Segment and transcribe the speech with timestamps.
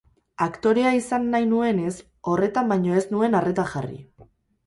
[0.43, 1.91] Aktorea izan nahi nuenez,
[2.31, 4.01] horretan baino ez nuen arreta jarri.